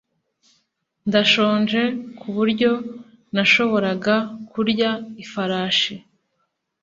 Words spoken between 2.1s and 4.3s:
kuburyo nashoboraga